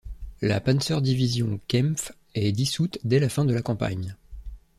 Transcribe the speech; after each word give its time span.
La 0.41 0.59
Panzer-Division 0.59 1.59
Kempf 1.67 2.11
est 2.33 2.51
dissoute 2.53 2.97
dès 3.03 3.19
la 3.19 3.29
fin 3.29 3.45
de 3.45 3.53
la 3.53 3.61
campagne. 3.61 4.15